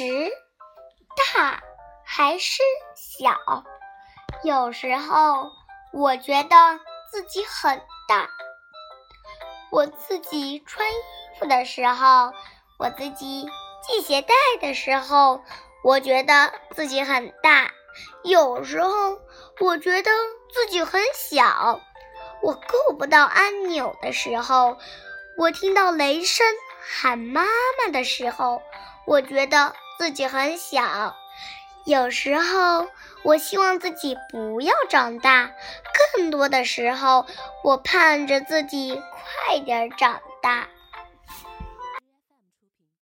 [0.00, 0.32] 时
[1.34, 1.62] 大
[2.06, 2.62] 还是
[2.94, 3.36] 小？
[4.42, 5.50] 有时候
[5.92, 6.80] 我觉得
[7.10, 8.26] 自己很大。
[9.70, 10.94] 我自己穿衣
[11.38, 12.32] 服的时候，
[12.78, 13.46] 我自己
[13.86, 14.32] 系鞋带
[14.62, 15.42] 的时候，
[15.84, 17.70] 我觉得自己很大。
[18.24, 19.20] 有时候
[19.60, 20.10] 我觉得
[20.50, 21.78] 自己很小。
[22.40, 24.78] 我够不到按钮的时候，
[25.36, 26.46] 我听到雷声
[26.80, 28.62] 喊妈妈的时候，
[29.06, 31.14] 我觉得自己很小。
[31.84, 32.88] 有时候
[33.22, 35.50] 我希望自己不要长大，
[36.14, 37.26] 更多的时候
[37.62, 38.98] 我盼着自己
[39.44, 40.68] 快点长大。